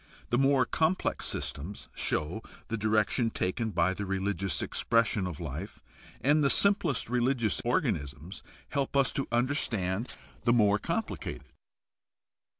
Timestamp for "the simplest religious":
6.43-7.61